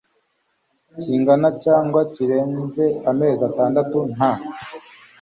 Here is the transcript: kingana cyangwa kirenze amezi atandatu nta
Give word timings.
kingana 1.01 1.49
cyangwa 1.63 1.99
kirenze 2.13 2.85
amezi 3.11 3.41
atandatu 3.49 3.97
nta 4.13 4.31